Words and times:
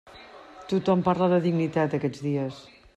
Tothom 0.71 1.05
parla 1.09 1.29
de 1.35 1.39
dignitat, 1.45 1.97
aquests 1.99 2.29
dies. 2.29 2.69